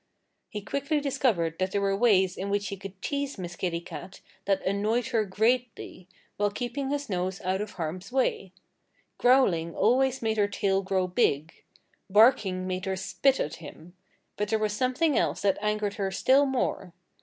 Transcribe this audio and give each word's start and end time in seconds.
He 0.49 0.61
quickly 0.63 0.99
discovered 0.99 1.59
that 1.59 1.71
there 1.73 1.79
were 1.79 1.95
ways 1.95 2.35
in 2.35 2.49
which 2.49 2.69
he 2.69 2.75
could 2.75 2.99
tease 3.03 3.37
Miss 3.37 3.55
Kitty 3.55 3.79
Cat 3.81 4.19
that 4.45 4.59
annoyed 4.63 5.05
her 5.09 5.25
greatly, 5.25 6.07
while 6.37 6.49
keeping 6.49 6.89
his 6.89 7.07
nose 7.07 7.39
out 7.41 7.61
of 7.61 7.73
harm's 7.73 8.11
way. 8.11 8.51
Growling 9.19 9.75
always 9.75 10.23
made 10.23 10.37
her 10.37 10.47
tail 10.47 10.81
grow 10.81 11.05
big. 11.05 11.63
Barking 12.09 12.65
made 12.65 12.85
her 12.85 12.95
spit 12.95 13.39
at 13.39 13.57
him. 13.57 13.93
But 14.37 14.47
there 14.47 14.57
was 14.57 14.73
something 14.73 15.15
else 15.19 15.43
that 15.43 15.59
angered 15.61 15.97
her 16.01 16.09
still 16.09 16.47
more. 16.47 16.93